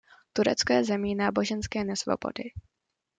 [0.33, 2.51] Turecko je zemí náboženské nesvobody.